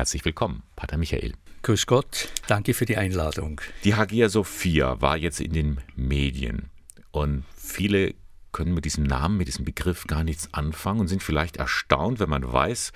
Herzlich 0.00 0.24
willkommen, 0.24 0.62
Pater 0.76 0.96
Michael. 0.96 1.34
Grüß 1.60 1.84
Gott, 1.84 2.30
danke 2.46 2.72
für 2.72 2.86
die 2.86 2.96
Einladung. 2.96 3.60
Die 3.84 3.96
Hagia 3.96 4.30
Sophia 4.30 4.98
war 5.02 5.18
jetzt 5.18 5.42
in 5.42 5.52
den 5.52 5.78
Medien 5.94 6.70
und 7.10 7.44
viele 7.54 8.14
können 8.50 8.72
mit 8.72 8.86
diesem 8.86 9.04
Namen, 9.04 9.36
mit 9.36 9.46
diesem 9.46 9.66
Begriff 9.66 10.06
gar 10.06 10.24
nichts 10.24 10.54
anfangen 10.54 11.00
und 11.00 11.08
sind 11.08 11.22
vielleicht 11.22 11.58
erstaunt, 11.58 12.18
wenn 12.18 12.30
man 12.30 12.50
weiß, 12.50 12.92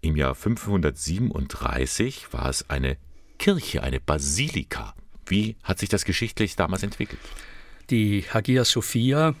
im 0.00 0.16
Jahr 0.16 0.34
537 0.34 2.32
war 2.32 2.48
es 2.48 2.70
eine 2.70 2.96
Kirche, 3.38 3.82
eine 3.82 4.00
Basilika. 4.00 4.94
Wie 5.26 5.56
hat 5.62 5.78
sich 5.78 5.90
das 5.90 6.06
geschichtlich 6.06 6.56
damals 6.56 6.82
entwickelt? 6.82 7.20
Die 7.90 8.22
Hagia 8.22 8.64
Sophia 8.64 9.34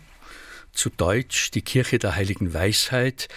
zu 0.72 0.90
Deutsch 0.90 1.50
die 1.50 1.62
Kirche 1.62 1.98
der 1.98 2.16
heiligen 2.16 2.54
Weisheit, 2.54 3.28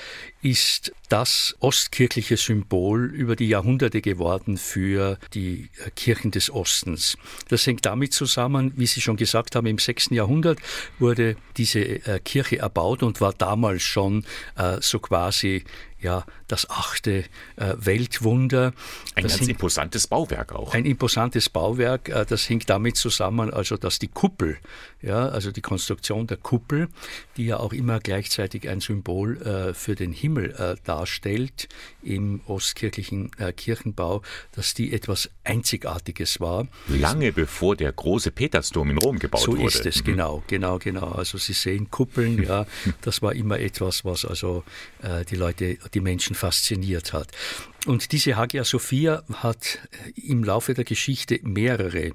ist 0.42 0.92
das 1.12 1.56
ostkirchliche 1.60 2.38
Symbol 2.38 3.06
über 3.06 3.36
die 3.36 3.50
Jahrhunderte 3.50 4.02
geworden 4.02 4.58
für 4.58 5.18
die 5.34 5.70
äh, 5.86 5.92
Kirchen 5.92 6.32
des 6.32 6.50
Ostens. 6.50 7.18
Das 7.50 7.68
hängt 7.68 7.86
damit 7.86 8.14
zusammen, 8.14 8.72
wie 8.78 8.86
Sie 8.86 9.02
schon 9.02 9.18
gesagt 9.18 9.58
haben, 9.58 9.68
im 9.68 9.78
6. 9.78 10.12
Jahrhundert 10.12 10.60
wurde 11.00 11.36
diese 11.58 11.82
äh, 11.82 12.20
Kirche 12.24 12.60
erbaut 12.60 13.04
und 13.04 13.20
war 13.20 13.34
damals 13.34 13.84
schon 13.84 14.24
äh, 14.56 14.78
so 14.80 15.00
quasi 15.00 15.66
ja, 16.00 16.26
das 16.48 16.68
achte 16.68 17.26
äh, 17.58 17.76
Weltwunder. 17.78 18.74
Ein 19.14 19.24
das 19.24 19.34
ganz 19.34 19.42
hängt, 19.42 19.52
imposantes 19.52 20.08
Bauwerk 20.08 20.52
auch. 20.54 20.74
Ein 20.74 20.86
imposantes 20.86 21.50
Bauwerk, 21.50 22.10
äh, 22.10 22.26
das 22.26 22.50
hängt 22.50 22.72
damit 22.72 22.96
zusammen, 22.96 23.54
also 23.54 23.78
dass 23.78 24.00
die 24.00 24.08
Kuppel, 24.08 24.58
ja, 25.04 25.28
also 25.28 25.52
die 25.52 25.62
Konstruktion 25.62 26.26
der 26.26 26.38
Kuppel, 26.38 26.90
die 27.38 27.46
ja 27.46 27.58
auch 27.58 27.72
immer 27.72 28.00
gleichzeitig 28.00 28.68
ein 28.68 28.80
Symbol 28.80 29.74
für 29.76 29.96
den 29.96 30.12
Himmel 30.12 30.31
äh, 30.38 30.76
darstellt 30.84 31.68
im 32.02 32.42
ostkirchlichen 32.48 33.32
äh, 33.38 33.54
Kirchenbau, 33.54 34.22
dass 34.54 34.74
die 34.74 34.94
etwas 34.94 35.30
Einzigartiges 35.44 36.40
war. 36.40 36.68
Lange 36.88 37.32
bevor 37.32 37.76
der 37.76 37.92
große 37.92 38.32
Petersdom 38.32 38.90
in 38.90 38.98
Rom 38.98 39.20
gebaut 39.20 39.42
so 39.42 39.52
wurde. 39.52 39.62
So 39.62 39.68
ist 39.68 39.86
es, 39.86 40.02
mhm. 40.02 40.06
genau, 40.06 40.44
genau, 40.48 40.80
genau. 40.80 41.12
Also 41.12 41.38
Sie 41.38 41.54
sehen 41.54 41.90
Kuppeln, 41.92 42.44
ja, 42.44 42.66
das 43.02 43.22
war 43.22 43.34
immer 43.34 43.60
etwas, 43.60 44.06
was 44.06 44.26
also 44.26 44.64
äh, 45.02 45.26
die 45.26 45.36
Leute 45.36 45.78
die 45.94 46.02
Menschen 46.02 46.36
fasziniert 46.36 47.14
hat. 47.14 47.30
Und 47.86 48.12
diese 48.12 48.36
Hagia 48.36 48.64
Sophia 48.64 49.24
hat 49.34 49.80
im 50.16 50.44
Laufe 50.44 50.74
der 50.74 50.84
Geschichte 50.84 51.40
mehrere 51.44 52.12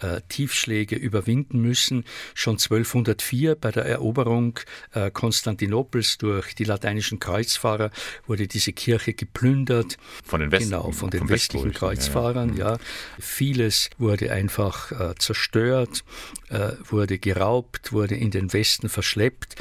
äh, 0.00 0.20
Tiefschläge 0.28 0.96
überwinden 0.96 1.60
müssen. 1.60 2.04
Schon 2.34 2.54
1204 2.54 3.54
bei 3.54 3.70
der 3.70 3.86
Eroberung 3.86 4.58
äh, 4.92 5.10
Konstantinopels 5.10 6.18
durch 6.18 6.54
die 6.54 6.64
lateinischen 6.64 7.18
Kreuzfahrer 7.18 7.90
wurde 8.26 8.46
diese 8.46 8.72
Kirche 8.72 9.14
geplündert. 9.14 9.96
Von 10.24 10.40
den, 10.40 10.52
Westen, 10.52 10.70
genau, 10.70 10.92
von 10.92 11.10
den 11.10 11.28
westlichen 11.28 11.72
Kreuzfahrern, 11.72 12.56
ja, 12.56 12.72
ja. 12.72 12.78
Vieles 13.18 13.90
wurde 13.98 14.32
einfach 14.32 14.92
äh, 14.92 15.14
zerstört, 15.18 16.04
äh, 16.48 16.72
wurde 16.84 17.18
geraubt, 17.18 17.92
wurde 17.92 18.14
in 18.14 18.30
den 18.30 18.52
Westen 18.52 18.88
verschleppt. 18.88 19.56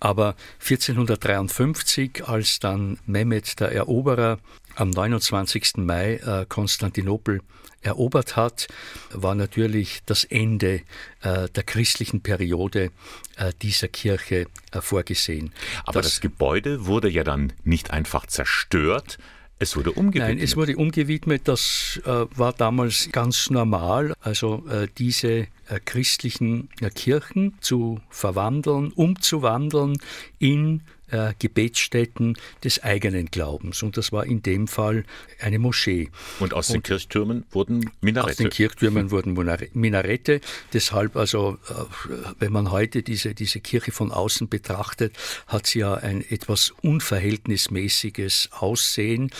Aber 0.00 0.36
1453, 0.60 2.24
als 2.26 2.58
dann 2.58 2.98
Mehmed 3.06 3.58
der 3.60 3.72
Eroberer 3.72 4.38
am 4.74 4.90
29. 4.90 5.78
Mai 5.78 6.16
äh, 6.16 6.44
Konstantinopel 6.48 7.40
erobert 7.82 8.36
hat, 8.36 8.66
war 9.10 9.34
natürlich 9.34 10.00
das 10.06 10.24
Ende 10.24 10.82
äh, 11.22 11.48
der 11.48 11.62
christlichen 11.62 12.20
Periode 12.20 12.90
äh, 13.36 13.52
dieser 13.62 13.88
Kirche 13.88 14.46
äh, 14.72 14.80
vorgesehen. 14.80 15.52
Aber 15.84 16.02
das, 16.02 16.12
das 16.12 16.20
Gebäude 16.20 16.86
wurde 16.86 17.08
ja 17.08 17.24
dann 17.24 17.52
nicht 17.64 17.90
einfach 17.92 18.26
zerstört, 18.26 19.18
es 19.58 19.76
wurde 19.76 19.92
umgewidmet. 19.92 20.36
Nein, 20.36 20.44
es 20.44 20.56
wurde 20.56 20.76
umgewidmet. 20.76 21.48
Das 21.48 22.00
äh, 22.04 22.26
war 22.36 22.52
damals 22.52 23.08
ganz 23.10 23.48
normal. 23.48 24.14
Also 24.20 24.64
äh, 24.68 24.86
diese 24.98 25.28
äh, 25.28 25.46
christlichen 25.84 26.68
äh, 26.80 26.90
Kirchen 26.90 27.54
zu 27.60 28.00
verwandeln, 28.10 28.92
umzuwandeln 28.92 29.98
in 30.38 30.82
äh, 31.10 31.34
Gebetsstätten 31.38 32.36
des 32.64 32.82
eigenen 32.82 33.26
Glaubens. 33.26 33.82
Und 33.82 33.96
das 33.96 34.12
war 34.12 34.26
in 34.26 34.42
dem 34.42 34.68
Fall 34.68 35.04
eine 35.40 35.58
Moschee. 35.58 36.10
Und 36.40 36.54
aus 36.54 36.68
den 36.68 36.82
Kirchtürmen 36.82 37.44
wurden 37.50 37.90
Minarette. 38.00 38.30
Aus 38.30 38.36
den 38.36 38.50
Kirchtürmen 38.50 39.10
wurden 39.10 39.34
Minarette. 39.74 40.40
Deshalb, 40.72 41.16
also, 41.16 41.58
äh, 41.68 42.12
wenn 42.38 42.52
man 42.52 42.70
heute 42.70 43.02
diese, 43.02 43.34
diese 43.34 43.60
Kirche 43.60 43.92
von 43.92 44.12
außen 44.12 44.48
betrachtet, 44.48 45.14
hat 45.46 45.66
sie 45.66 45.80
ja 45.80 45.94
ein 45.94 46.24
etwas 46.28 46.72
unverhältnismäßiges 46.82 48.50
Aussehen, 48.52 49.30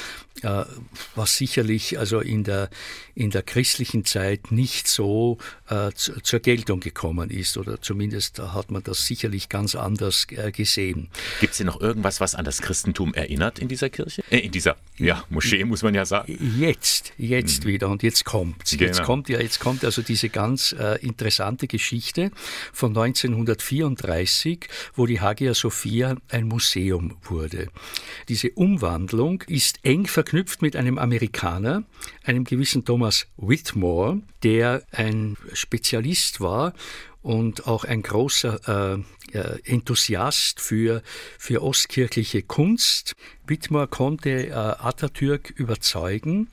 äh, 0.42 0.64
was 1.14 1.36
sicherlich 1.36 1.98
also 1.98 2.20
in 2.20 2.44
der, 2.44 2.70
in 3.14 3.30
der 3.30 3.42
christlichen 3.42 4.04
Zeit 4.04 4.52
nicht 4.52 4.86
so 4.88 5.38
äh, 5.68 5.90
zu, 5.92 6.20
zur 6.20 6.40
Geltung 6.40 6.80
gekommen 6.80 7.30
ist. 7.30 7.56
Oder 7.56 7.80
zumindest 7.80 8.38
hat 8.38 8.70
man 8.70 8.82
das 8.82 9.06
sicherlich 9.06 9.48
ganz 9.48 9.74
anders 9.74 10.26
äh, 10.30 10.52
gesehen. 10.52 11.08
Gibt 11.40 11.55
es 11.56 11.58
denn 11.58 11.66
noch 11.66 11.80
irgendwas, 11.80 12.20
was 12.20 12.34
an 12.34 12.44
das 12.44 12.60
Christentum 12.60 13.14
erinnert 13.14 13.58
in 13.58 13.68
dieser 13.68 13.90
Kirche? 13.90 14.22
Äh, 14.30 14.40
in 14.40 14.52
dieser 14.52 14.76
ja, 14.98 15.24
Moschee, 15.30 15.64
muss 15.64 15.82
man 15.82 15.94
ja 15.94 16.04
sagen. 16.04 16.36
Jetzt, 16.58 17.12
jetzt 17.16 17.64
hm. 17.64 17.70
wieder 17.70 17.88
und 17.88 18.02
jetzt 18.02 18.24
kommt 18.24 18.64
genau. 18.70 18.82
Jetzt 18.82 19.02
kommt 19.02 19.28
ja, 19.28 19.40
jetzt 19.40 19.58
kommt 19.58 19.84
also 19.84 20.02
diese 20.02 20.28
ganz 20.28 20.72
äh, 20.78 20.98
interessante 21.00 21.66
Geschichte 21.66 22.30
von 22.72 22.90
1934, 22.90 24.68
wo 24.94 25.06
die 25.06 25.20
Hagia 25.20 25.54
Sophia 25.54 26.16
ein 26.28 26.46
Museum 26.46 27.16
wurde. 27.22 27.68
Diese 28.28 28.50
Umwandlung 28.50 29.42
ist 29.46 29.78
eng 29.82 30.06
verknüpft 30.06 30.62
mit 30.62 30.76
einem 30.76 30.98
Amerikaner, 30.98 31.84
einem 32.24 32.44
gewissen 32.44 32.84
Thomas 32.84 33.26
Whitmore, 33.36 34.20
der 34.42 34.82
ein 34.92 35.36
Spezialist 35.52 36.40
war 36.40 36.74
und 37.26 37.66
auch 37.66 37.82
ein 37.82 38.02
großer 38.02 39.02
äh, 39.32 39.36
äh, 39.36 39.58
Enthusiast 39.64 40.60
für, 40.60 41.02
für 41.38 41.60
ostkirchliche 41.60 42.42
Kunst. 42.42 43.14
Whitmore 43.48 43.88
konnte 43.88 44.46
äh, 44.46 44.52
Atatürk 44.52 45.50
überzeugen, 45.50 46.48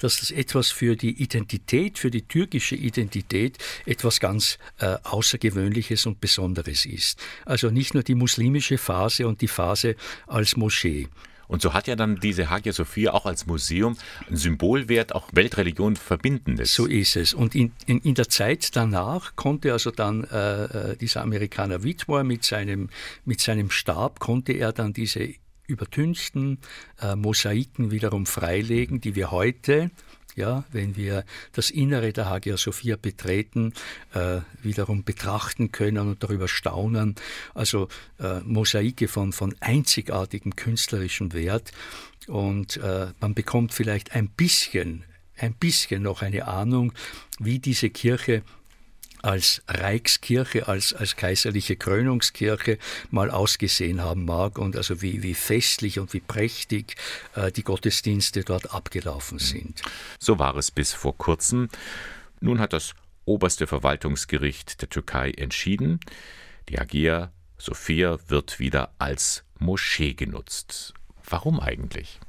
dass 0.00 0.20
das 0.20 0.30
etwas 0.30 0.70
für 0.70 0.94
die 0.94 1.20
Identität, 1.20 1.98
für 1.98 2.12
die 2.12 2.22
türkische 2.22 2.76
Identität 2.76 3.58
etwas 3.86 4.20
ganz 4.20 4.58
äh, 4.78 4.98
Außergewöhnliches 5.02 6.06
und 6.06 6.20
Besonderes 6.20 6.86
ist. 6.86 7.18
Also 7.44 7.70
nicht 7.70 7.94
nur 7.94 8.04
die 8.04 8.14
muslimische 8.14 8.78
Phase 8.78 9.26
und 9.26 9.40
die 9.40 9.48
Phase 9.48 9.96
als 10.28 10.56
Moschee. 10.56 11.08
Und 11.48 11.62
so 11.62 11.72
hat 11.72 11.86
ja 11.86 11.96
dann 11.96 12.16
diese 12.16 12.50
Hagia 12.50 12.72
Sophia 12.72 13.12
auch 13.12 13.26
als 13.26 13.46
Museum 13.46 13.96
einen 14.26 14.36
Symbolwert, 14.36 15.14
auch 15.14 15.28
Weltreligion 15.32 15.96
verbindendes. 15.96 16.74
So 16.74 16.86
ist 16.86 17.16
es. 17.16 17.34
Und 17.34 17.54
in, 17.54 17.72
in, 17.86 18.00
in 18.00 18.14
der 18.14 18.28
Zeit 18.28 18.76
danach 18.76 19.36
konnte 19.36 19.72
also 19.72 19.90
dann 19.90 20.24
äh, 20.24 20.64
äh, 20.64 20.96
dieser 20.96 21.22
Amerikaner 21.22 21.82
Whitmore 21.82 22.24
mit 22.24 22.44
seinem, 22.44 22.90
mit 23.24 23.40
seinem 23.40 23.70
Stab, 23.70 24.20
konnte 24.20 24.52
er 24.52 24.72
dann 24.72 24.92
diese 24.92 25.34
übertünchten 25.66 26.58
äh, 27.00 27.16
Mosaiken 27.16 27.90
wiederum 27.90 28.26
freilegen, 28.26 29.00
die 29.00 29.14
wir 29.14 29.30
heute 29.30 29.90
ja, 30.36 30.64
wenn 30.72 30.96
wir 30.96 31.24
das 31.52 31.70
Innere 31.70 32.12
der 32.12 32.28
Hagia 32.28 32.56
Sophia 32.56 32.96
betreten, 32.96 33.72
äh, 34.12 34.40
wiederum 34.62 35.04
betrachten 35.04 35.72
können 35.72 36.08
und 36.08 36.22
darüber 36.22 36.48
staunen. 36.48 37.14
Also 37.54 37.88
äh, 38.18 38.40
Mosaike 38.40 39.08
von, 39.08 39.32
von 39.32 39.54
einzigartigem 39.60 40.56
künstlerischem 40.56 41.32
Wert. 41.32 41.72
Und 42.26 42.78
äh, 42.78 43.08
man 43.20 43.34
bekommt 43.34 43.74
vielleicht 43.74 44.14
ein 44.14 44.28
bisschen, 44.28 45.04
ein 45.36 45.54
bisschen 45.54 46.02
noch 46.02 46.22
eine 46.22 46.46
Ahnung, 46.46 46.92
wie 47.38 47.58
diese 47.58 47.90
Kirche 47.90 48.42
als 49.24 49.62
Reichskirche, 49.68 50.68
als, 50.68 50.92
als 50.92 51.16
kaiserliche 51.16 51.76
Krönungskirche 51.76 52.78
mal 53.10 53.30
ausgesehen 53.30 54.02
haben 54.02 54.24
mag 54.24 54.58
und 54.58 54.76
also 54.76 55.00
wie, 55.00 55.22
wie 55.22 55.34
festlich 55.34 55.98
und 55.98 56.12
wie 56.12 56.20
prächtig 56.20 56.96
äh, 57.34 57.50
die 57.50 57.62
Gottesdienste 57.62 58.44
dort 58.44 58.72
abgelaufen 58.72 59.38
sind. 59.38 59.82
So 60.18 60.38
war 60.38 60.56
es 60.56 60.70
bis 60.70 60.92
vor 60.92 61.16
kurzem. 61.16 61.68
Nun 62.40 62.60
hat 62.60 62.72
das 62.72 62.94
oberste 63.24 63.66
Verwaltungsgericht 63.66 64.82
der 64.82 64.90
Türkei 64.90 65.30
entschieden, 65.30 66.00
die 66.68 66.78
Hagia 66.78 67.32
Sophia 67.56 68.18
wird 68.28 68.58
wieder 68.58 68.92
als 68.98 69.44
Moschee 69.58 70.12
genutzt. 70.12 70.92
Warum 71.26 71.60
eigentlich? 71.60 72.20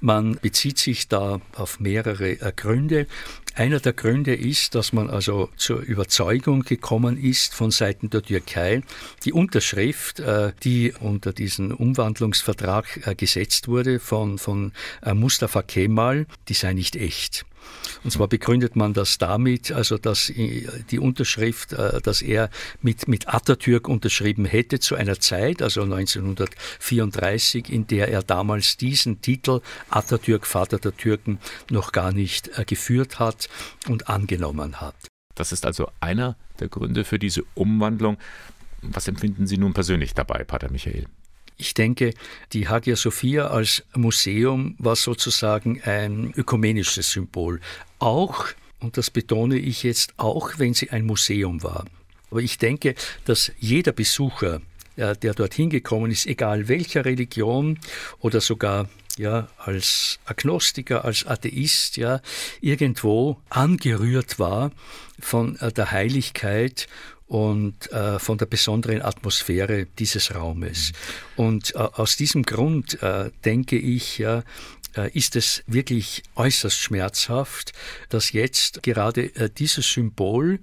Man 0.00 0.38
bezieht 0.40 0.78
sich 0.78 1.08
da 1.08 1.40
auf 1.54 1.80
mehrere 1.80 2.40
äh, 2.40 2.52
Gründe. 2.54 3.06
Einer 3.54 3.80
der 3.80 3.92
Gründe 3.92 4.34
ist, 4.34 4.74
dass 4.74 4.92
man 4.92 5.10
also 5.10 5.50
zur 5.56 5.80
Überzeugung 5.80 6.62
gekommen 6.62 7.22
ist 7.22 7.54
von 7.54 7.70
Seiten 7.70 8.08
der 8.10 8.22
Türkei, 8.22 8.82
die 9.24 9.32
Unterschrift, 9.32 10.20
äh, 10.20 10.52
die 10.62 10.92
unter 11.00 11.32
diesen 11.32 11.72
Umwandlungsvertrag 11.72 13.06
äh, 13.06 13.14
gesetzt 13.14 13.68
wurde 13.68 13.98
von, 14.00 14.38
von 14.38 14.72
Mustafa 15.14 15.62
Kemal, 15.62 16.26
die 16.48 16.54
sei 16.54 16.72
nicht 16.72 16.96
echt. 16.96 17.44
Und 18.04 18.10
zwar 18.12 18.28
begründet 18.28 18.76
man 18.76 18.94
das 18.94 19.18
damit, 19.18 19.72
also 19.72 19.98
dass 19.98 20.32
die 20.34 20.98
Unterschrift, 20.98 21.72
äh, 21.72 22.00
dass 22.00 22.22
er 22.22 22.50
mit, 22.80 23.08
mit 23.08 23.28
Atatürk 23.28 23.88
unterschrieben 23.88 24.44
hätte 24.44 24.80
zu 24.80 24.94
einer 24.94 25.20
Zeit, 25.20 25.62
also 25.62 25.82
1934, 25.82 27.68
in 27.70 27.86
der 27.86 28.08
er 28.08 28.22
damals 28.22 28.76
diesen 28.76 29.20
Titel 29.20 29.60
Atatürk, 29.90 30.46
Vater 30.46 30.78
der 30.78 30.96
Türken, 30.96 31.38
noch 31.70 31.92
gar 31.92 32.12
nicht 32.12 32.58
äh, 32.58 32.64
geführt 32.64 33.18
hat 33.18 33.48
und 33.88 34.08
angenommen 34.08 34.80
hat. 34.80 34.94
Das 35.34 35.52
ist 35.52 35.66
also 35.66 35.90
einer 36.00 36.36
der 36.58 36.68
Gründe 36.68 37.04
für 37.04 37.18
diese 37.18 37.44
Umwandlung. 37.54 38.18
Was 38.82 39.08
empfinden 39.08 39.46
Sie 39.46 39.58
nun 39.58 39.74
persönlich 39.74 40.14
dabei, 40.14 40.44
Pater 40.44 40.70
Michael? 40.70 41.06
Ich 41.60 41.74
denke, 41.74 42.14
die 42.54 42.68
Hagia 42.68 42.96
Sophia 42.96 43.48
als 43.48 43.84
Museum 43.94 44.76
war 44.78 44.96
sozusagen 44.96 45.82
ein 45.82 46.32
ökumenisches 46.34 47.10
Symbol. 47.10 47.60
Auch, 47.98 48.46
und 48.78 48.96
das 48.96 49.10
betone 49.10 49.58
ich 49.58 49.82
jetzt, 49.82 50.14
auch 50.16 50.58
wenn 50.58 50.72
sie 50.72 50.88
ein 50.88 51.04
Museum 51.04 51.62
war. 51.62 51.84
Aber 52.30 52.40
ich 52.40 52.56
denke, 52.56 52.94
dass 53.26 53.52
jeder 53.58 53.92
Besucher, 53.92 54.62
der 54.96 55.34
dorthin 55.34 55.68
gekommen 55.68 56.10
ist, 56.10 56.26
egal 56.26 56.68
welcher 56.68 57.04
Religion 57.04 57.78
oder 58.20 58.40
sogar 58.40 58.88
ja, 59.18 59.48
als 59.58 60.18
Agnostiker, 60.24 61.04
als 61.04 61.26
Atheist, 61.26 61.98
ja, 61.98 62.22
irgendwo 62.62 63.36
angerührt 63.50 64.38
war 64.38 64.70
von 65.18 65.56
äh, 65.56 65.70
der 65.72 65.90
Heiligkeit 65.90 66.88
und 67.30 67.92
äh, 67.92 68.18
von 68.18 68.38
der 68.38 68.46
besonderen 68.46 69.02
Atmosphäre 69.02 69.86
dieses 69.86 70.34
Raumes. 70.34 70.90
Und 71.36 71.76
äh, 71.76 71.78
aus 71.78 72.16
diesem 72.16 72.42
Grund 72.42 73.00
äh, 73.04 73.30
denke 73.44 73.78
ich, 73.78 74.18
ja, 74.18 74.42
äh, 74.96 75.16
ist 75.16 75.36
es 75.36 75.62
wirklich 75.68 76.24
äußerst 76.34 76.76
schmerzhaft, 76.76 77.72
dass 78.08 78.32
jetzt 78.32 78.82
gerade 78.82 79.32
äh, 79.36 79.48
dieses 79.48 79.92
Symbol 79.92 80.58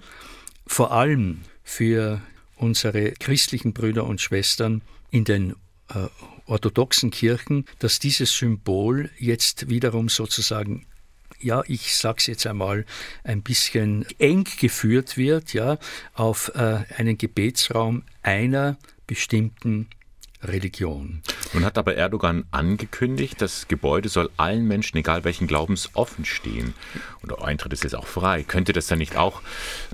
vor 0.66 0.92
allem 0.92 1.40
für 1.64 2.22
unsere 2.58 3.12
christlichen 3.12 3.72
Brüder 3.72 4.04
und 4.04 4.20
Schwestern 4.20 4.82
in 5.10 5.24
den 5.24 5.52
äh, 5.88 6.08
orthodoxen 6.48 7.12
Kirchen, 7.12 7.64
dass 7.80 8.00
dieses 8.00 8.38
Symbol 8.38 9.10
jetzt 9.18 9.70
wiederum 9.70 10.10
sozusagen 10.10 10.86
ja, 11.40 11.64
ich 11.68 11.96
sage 11.96 12.18
es 12.20 12.28
jetzt 12.28 12.48
einmal, 12.48 12.86
ein 13.24 13.42
bisschen 13.42 14.06
eng 14.20 14.46
geführt 14.60 15.18
wird, 15.18 15.54
ja, 15.54 15.78
auf 16.14 16.52
äh, 16.56 16.84
einen 16.98 17.18
Gebetsraum 17.18 18.04
einer 18.24 18.78
bestimmten 19.06 19.88
Religion. 20.44 21.22
Nun 21.54 21.66
hat 21.66 21.78
aber 21.78 21.96
Erdogan 21.96 22.46
angekündigt, 22.52 23.42
das 23.42 23.68
Gebäude 23.68 24.08
soll 24.08 24.30
allen 24.38 24.68
Menschen, 24.68 24.98
egal 24.98 25.24
welchen 25.24 25.48
Glaubens, 25.48 25.90
offen 25.94 26.26
stehen. 26.26 26.76
Und 27.22 27.32
der 27.32 27.44
Eintritt 27.44 27.74
ist 27.74 27.84
jetzt 27.84 27.96
auch 27.96 28.06
frei. 28.06 28.44
Könnte 28.44 28.74
das 28.74 28.88
dann 28.88 29.00
nicht 29.00 29.16
auch, 29.16 29.42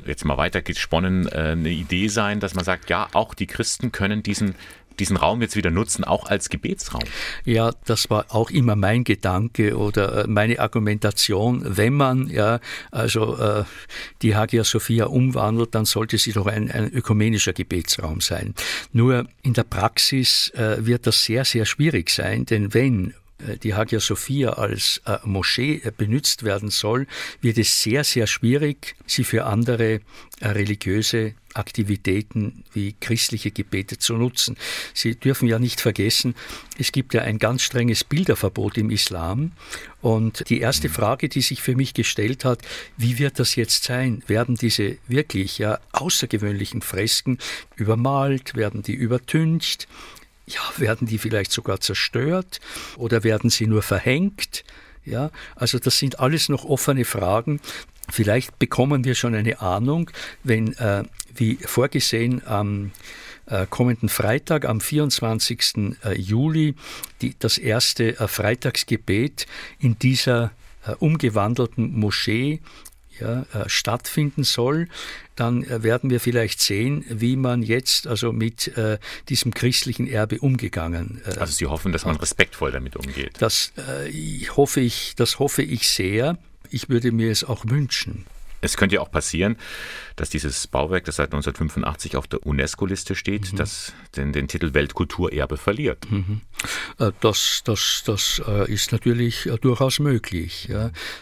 jetzt 0.06 0.26
mal 0.26 0.38
weiter 0.38 0.62
gesponnen, 0.62 1.28
äh, 1.28 1.52
eine 1.52 1.70
Idee 1.70 2.10
sein, 2.10 2.40
dass 2.42 2.56
man 2.56 2.66
sagt, 2.66 2.90
ja, 2.90 3.08
auch 3.14 3.34
die 3.34 3.48
Christen 3.48 3.92
können 3.92 4.22
diesen 4.22 4.56
diesen 5.00 5.18
Raum 5.18 5.42
jetzt 5.42 5.56
wieder 5.56 5.72
nutzen, 5.72 6.04
auch 6.04 6.26
als 6.26 6.50
Gebetsraum? 6.50 7.04
Ja, 7.46 7.72
das 7.86 8.10
war 8.10 8.26
auch 8.30 8.50
immer 8.50 8.76
mein 8.76 9.04
Gedanke 9.04 9.78
oder 9.78 10.24
äh, 10.24 10.28
meine 10.28 10.60
Argumentation. 10.60 11.64
Wenn 11.66 11.94
man 11.94 12.30
ja 12.30 12.60
also 12.92 13.38
äh, 13.38 13.64
die 14.22 14.36
Hagia 14.36 14.64
Sophia 14.64 15.06
umwandelt, 15.06 15.76
dann 15.76 15.86
sollte 15.86 16.18
sie 16.18 16.34
doch 16.34 16.48
ein, 16.48 16.72
ein 16.72 16.92
ökumenischer 16.92 17.54
Gebetsraum 17.54 18.22
sein. 18.22 18.54
Nur 18.92 19.28
in 19.42 19.54
der 19.54 19.64
Praxis 19.64 20.50
äh, 20.56 20.86
wird 20.86 21.08
das 21.08 21.24
sehr, 21.24 21.46
sehr 21.46 21.66
schwierig 21.66 22.10
sein, 22.10 22.46
denn 22.46 22.74
wenn 22.74 23.14
äh, 23.48 23.58
die 23.58 23.74
Hagia 23.74 24.00
Sophia 24.00 24.52
als 24.52 25.02
äh, 25.06 25.18
Moschee 25.24 25.82
äh, 25.84 25.92
benutzt 25.96 26.44
werden 26.44 26.70
soll, 26.70 27.08
wird 27.42 27.58
es 27.58 27.82
sehr, 27.82 28.04
sehr 28.04 28.28
schwierig, 28.28 28.96
sie 29.06 29.24
für 29.24 29.46
andere 29.46 30.02
religiöse 30.42 31.34
Aktivitäten 31.54 32.64
wie 32.74 32.96
christliche 33.00 33.52
Gebete 33.52 33.98
zu 33.98 34.16
nutzen. 34.16 34.58
Sie 34.94 35.16
dürfen 35.16 35.48
ja 35.48 35.60
nicht 35.60 35.82
vergessen, 35.82 36.36
es 36.78 36.92
gibt 36.92 37.14
ja 37.14 37.22
ein 37.22 37.40
ganz 37.40 37.62
strenges 37.62 38.04
Bilderverbot 38.04 38.78
im 38.78 38.90
Islam. 38.90 39.52
Und 40.02 40.50
die 40.50 40.60
erste 40.60 40.90
mhm. 40.90 40.94
Frage, 40.94 41.30
die 41.30 41.42
sich 41.42 41.62
für 41.62 41.76
mich 41.76 41.94
gestellt 41.94 42.46
hat, 42.46 42.62
wie 42.98 43.20
wird 43.20 43.40
das 43.40 43.56
jetzt 43.56 43.84
sein? 43.84 44.24
Werden 44.28 44.56
diese 44.56 44.98
wirklich 45.08 45.58
ja 45.58 45.80
außergewöhnlichen 45.92 46.82
Fresken 46.82 47.38
übermalt? 47.76 48.56
Werden 48.56 48.82
die 48.82 48.94
übertüncht? 48.94 49.88
Ja, 50.46 50.62
werden 50.78 51.08
die 51.08 51.18
vielleicht 51.18 51.52
sogar 51.52 51.80
zerstört 51.80 52.60
oder 52.98 53.24
werden 53.24 53.50
sie 53.50 53.66
nur 53.66 53.82
verhängt? 53.82 54.66
Ja, 55.06 55.32
also 55.56 55.80
das 55.80 55.98
sind 55.98 56.20
alles 56.20 56.50
noch 56.50 56.66
offene 56.66 57.06
Fragen. 57.06 57.60
Vielleicht 58.10 58.60
bekommen 58.60 59.06
wir 59.06 59.16
schon 59.16 59.36
eine 59.36 59.62
Ahnung, 59.62 60.12
wenn, 60.44 60.74
äh, 60.74 61.04
wie 61.36 61.58
vorgesehen, 61.58 62.46
am 62.46 62.92
äh, 63.46 63.66
kommenden 63.70 64.10
Freitag, 64.10 64.66
am 64.66 64.80
24. 64.80 65.96
Äh, 66.04 66.18
Juli, 66.20 66.76
die, 67.22 67.36
das 67.38 67.58
erste 67.58 68.20
äh, 68.20 68.28
Freitagsgebet 68.28 69.46
in 69.80 69.98
dieser 70.00 70.52
umgewandelten 71.00 71.98
Moschee 71.98 72.60
ja, 73.18 73.46
stattfinden 73.68 74.44
soll, 74.44 74.90
dann 75.38 75.66
werden 75.82 76.10
wir 76.10 76.20
vielleicht 76.20 76.60
sehen, 76.60 77.06
wie 77.08 77.38
man 77.38 77.64
jetzt 77.64 78.06
also 78.06 78.34
mit 78.34 78.76
äh, 78.78 78.98
diesem 79.30 79.54
christlichen 79.54 80.08
Erbe 80.08 80.40
umgegangen. 80.40 81.22
Äh, 81.26 81.40
also 81.40 81.54
Sie 81.54 81.68
hoffen, 81.68 81.94
dass 81.94 82.04
man 82.04 82.18
respektvoll 82.18 82.74
damit 82.74 82.98
umgeht. 82.98 83.36
Das 83.40 83.72
äh, 83.78 84.12
hoffe 84.58 84.82
ich, 84.82 85.14
das 85.16 85.40
hoffe 85.40 85.62
ich 85.62 85.88
sehr. 85.88 86.38
Ich 86.70 86.90
würde 86.90 87.14
mir 87.14 87.32
es 87.32 87.46
auch 87.46 87.64
wünschen. 87.66 88.26
Es 88.64 88.78
könnte 88.78 88.96
ja 88.96 89.02
auch 89.02 89.12
passieren, 89.12 89.58
dass 90.16 90.30
dieses 90.30 90.68
Bauwerk, 90.68 91.06
das 91.06 91.18
seit 91.18 91.34
1985 91.34 92.16
auf 92.16 92.28
der 92.28 92.46
UNESCO-Liste 92.46 93.16
steht, 93.16 93.52
mhm. 93.52 93.58
das 93.58 93.94
den, 94.16 94.32
den, 94.32 94.48
Titel 94.48 94.74
Weltkulturerbe 94.74 95.58
verliert. 95.58 96.10
Mhm. 96.10 96.42
Äh, 97.00 97.12
das, 97.20 97.62
das, 97.66 98.04
das 98.06 98.42
äh, 98.48 98.72
ist 98.72 98.92
natürlich 98.92 99.48
äh, 99.48 99.58
durchaus 99.58 100.00
möglich. 100.00 100.70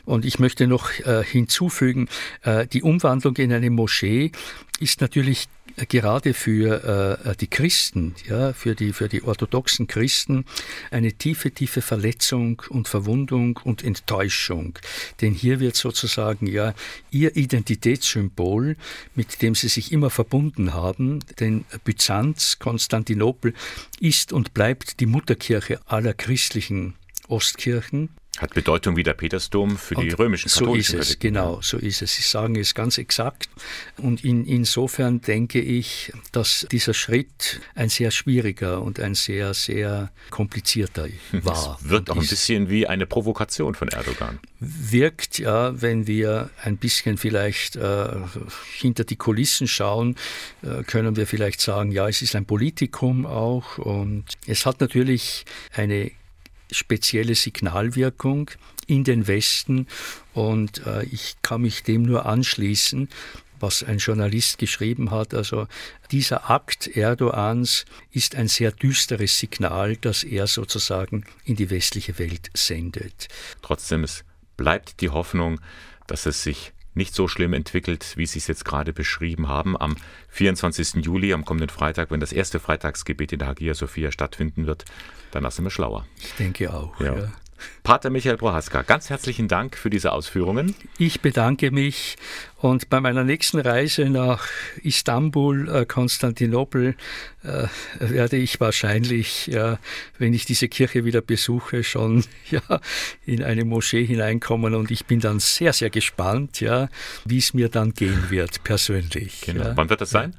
Und 0.05 0.25
ich 0.25 0.39
möchte 0.39 0.67
noch 0.67 0.89
hinzufügen, 0.91 2.07
die 2.71 2.83
Umwandlung 2.83 3.35
in 3.37 3.51
eine 3.51 3.69
Moschee 3.69 4.31
ist 4.79 5.01
natürlich 5.01 5.47
gerade 5.89 6.33
für 6.33 7.19
äh, 7.23 7.35
die 7.35 7.47
Christen, 7.47 8.15
ja, 8.27 8.53
für 8.53 8.75
die, 8.75 8.93
für 8.93 9.07
die 9.07 9.23
orthodoxen 9.23 9.87
Christen 9.87 10.45
eine 10.89 11.13
tiefe, 11.13 11.51
tiefe 11.51 11.81
Verletzung 11.81 12.61
und 12.69 12.87
Verwundung 12.87 13.59
und 13.63 13.83
Enttäuschung. 13.83 14.77
Denn 15.21 15.33
hier 15.33 15.59
wird 15.59 15.75
sozusagen 15.75 16.47
ja 16.47 16.73
ihr 17.09 17.35
Identitätssymbol, 17.35 18.75
mit 19.15 19.41
dem 19.41 19.55
sie 19.55 19.69
sich 19.69 19.91
immer 19.91 20.09
verbunden 20.09 20.73
haben, 20.73 21.19
denn 21.39 21.65
Byzanz, 21.83 22.59
Konstantinopel, 22.59 23.53
ist 23.99 24.33
und 24.33 24.53
bleibt 24.53 24.99
die 24.99 25.05
Mutterkirche 25.05 25.79
aller 25.85 26.13
christlichen 26.13 26.95
Ostkirchen. 27.31 28.09
Hat 28.37 28.53
Bedeutung 28.53 28.95
wie 28.95 29.03
der 29.03 29.13
Petersdom 29.13 29.77
für 29.77 29.93
die 29.95 30.09
und 30.09 30.19
römischen 30.19 30.49
katholischen 30.49 30.93
So 30.93 30.99
ist 30.99 31.09
es, 31.09 31.19
genau, 31.19 31.59
so 31.61 31.77
ist 31.77 32.01
es. 32.01 32.15
Sie 32.15 32.21
sagen 32.21 32.55
es 32.55 32.73
ganz 32.73 32.97
exakt. 32.97 33.49
Und 33.97 34.23
in, 34.23 34.45
insofern 34.45 35.19
denke 35.19 35.59
ich, 35.59 36.13
dass 36.31 36.65
dieser 36.71 36.93
Schritt 36.93 37.59
ein 37.75 37.89
sehr 37.89 38.09
schwieriger 38.09 38.81
und 38.81 39.01
ein 39.01 39.15
sehr, 39.15 39.53
sehr 39.53 40.11
komplizierter 40.29 41.07
war. 41.33 41.77
Es 41.83 41.89
wirkt 41.89 42.09
auch 42.09 42.15
ein 42.15 42.27
bisschen 42.27 42.69
wie 42.69 42.87
eine 42.87 43.05
Provokation 43.05 43.75
von 43.75 43.89
Erdogan. 43.89 44.39
Wirkt, 44.59 45.37
ja, 45.37 45.79
wenn 45.81 46.07
wir 46.07 46.49
ein 46.63 46.77
bisschen 46.77 47.17
vielleicht 47.17 47.75
äh, 47.75 48.07
hinter 48.77 49.03
die 49.03 49.17
Kulissen 49.17 49.67
schauen, 49.67 50.15
äh, 50.63 50.83
können 50.83 51.17
wir 51.17 51.27
vielleicht 51.27 51.59
sagen, 51.59 51.91
ja, 51.91 52.07
es 52.07 52.21
ist 52.21 52.35
ein 52.35 52.45
Politikum 52.45 53.25
auch. 53.25 53.77
Und 53.77 54.23
es 54.47 54.65
hat 54.65 54.79
natürlich 54.79 55.43
eine 55.73 56.11
spezielle 56.71 57.35
Signalwirkung 57.35 58.51
in 58.87 59.03
den 59.03 59.27
Westen 59.27 59.87
und 60.33 60.85
äh, 60.85 61.03
ich 61.05 61.35
kann 61.41 61.61
mich 61.61 61.83
dem 61.83 62.03
nur 62.03 62.25
anschließen, 62.25 63.09
was 63.59 63.83
ein 63.83 63.99
Journalist 63.99 64.57
geschrieben 64.57 65.11
hat. 65.11 65.33
Also 65.33 65.67
dieser 66.11 66.49
Akt 66.49 66.87
Erdogans 66.87 67.85
ist 68.11 68.35
ein 68.35 68.47
sehr 68.47 68.71
düsteres 68.71 69.37
Signal, 69.37 69.97
das 69.97 70.23
er 70.23 70.47
sozusagen 70.47 71.25
in 71.45 71.55
die 71.55 71.69
westliche 71.69 72.17
Welt 72.19 72.49
sendet. 72.53 73.27
Trotzdem, 73.61 74.03
es 74.03 74.23
bleibt 74.57 75.01
die 75.01 75.09
Hoffnung, 75.09 75.61
dass 76.07 76.25
es 76.25 76.43
sich 76.43 76.73
nicht 76.93 77.15
so 77.15 77.27
schlimm 77.27 77.53
entwickelt, 77.53 78.13
wie 78.17 78.25
Sie 78.25 78.39
es 78.39 78.47
jetzt 78.47 78.65
gerade 78.65 78.93
beschrieben 78.93 79.47
haben. 79.47 79.79
Am 79.79 79.95
24. 80.29 81.05
Juli, 81.05 81.33
am 81.33 81.45
kommenden 81.45 81.69
Freitag, 81.69 82.11
wenn 82.11 82.19
das 82.19 82.33
erste 82.33 82.59
Freitagsgebet 82.59 83.31
in 83.33 83.39
der 83.39 83.47
Hagia 83.49 83.73
Sophia 83.73 84.11
stattfinden 84.11 84.67
wird, 84.67 84.85
danach 85.31 85.51
sind 85.51 85.65
wir 85.65 85.71
schlauer. 85.71 86.05
Ich 86.17 86.33
denke 86.33 86.73
auch. 86.73 86.99
Ja. 86.99 87.17
Ja. 87.17 87.31
Pater 87.83 88.09
Michael 88.09 88.37
Prohaska, 88.37 88.81
ganz 88.83 89.09
herzlichen 89.09 89.47
Dank 89.47 89.77
für 89.77 89.89
diese 89.89 90.11
Ausführungen. 90.11 90.75
Ich 90.97 91.21
bedanke 91.21 91.71
mich 91.71 92.17
und 92.57 92.89
bei 92.89 93.01
meiner 93.01 93.23
nächsten 93.23 93.59
Reise 93.59 94.09
nach 94.09 94.47
Istanbul, 94.83 95.67
äh, 95.67 95.85
Konstantinopel, 95.85 96.95
äh, 97.43 97.67
werde 97.99 98.37
ich 98.37 98.59
wahrscheinlich, 98.59 99.47
ja, 99.47 99.79
wenn 100.19 100.33
ich 100.33 100.45
diese 100.45 100.67
Kirche 100.67 101.03
wieder 101.03 101.21
besuche, 101.21 101.83
schon 101.83 102.23
ja, 102.51 102.61
in 103.25 103.43
eine 103.43 103.65
Moschee 103.65 104.05
hineinkommen 104.05 104.75
und 104.75 104.91
ich 104.91 105.05
bin 105.05 105.19
dann 105.19 105.39
sehr, 105.39 105.73
sehr 105.73 105.89
gespannt, 105.89 106.61
ja, 106.61 106.89
wie 107.25 107.39
es 107.39 107.53
mir 107.53 107.69
dann 107.69 107.93
gehen 107.93 108.29
wird, 108.29 108.63
persönlich. 108.63 109.41
Genau. 109.41 109.63
Ja. 109.63 109.77
Wann 109.77 109.89
wird 109.89 110.01
das 110.01 110.11
sein? 110.11 110.35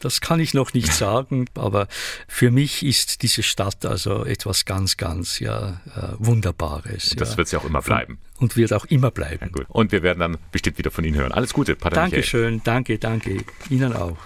Das 0.00 0.20
kann 0.20 0.40
ich 0.40 0.54
noch 0.54 0.74
nicht 0.74 0.92
sagen, 0.92 1.46
aber 1.54 1.88
für 2.28 2.50
mich 2.50 2.84
ist 2.84 3.22
diese 3.22 3.42
Stadt 3.42 3.84
also 3.84 4.24
etwas 4.24 4.64
ganz, 4.64 4.96
ganz 4.96 5.38
ja, 5.38 5.80
äh, 5.96 6.14
Wunderbares. 6.18 7.14
Das 7.16 7.32
ja. 7.32 7.36
wird 7.38 7.48
sie 7.48 7.56
auch 7.56 7.64
immer 7.64 7.82
bleiben. 7.82 8.18
Und 8.38 8.56
wird 8.56 8.72
auch 8.72 8.84
immer 8.86 9.10
bleiben. 9.10 9.52
Ja. 9.56 9.64
Und 9.68 9.92
wir 9.92 10.02
werden 10.02 10.18
dann 10.18 10.38
bestimmt 10.50 10.78
wieder 10.78 10.90
von 10.90 11.04
Ihnen 11.04 11.16
hören. 11.16 11.32
Alles 11.32 11.52
Gute, 11.52 11.76
Pater 11.76 11.94
Dankeschön, 11.94 12.60
danke, 12.64 12.98
danke. 12.98 13.44
Ihnen 13.70 13.94
auch. 13.94 14.16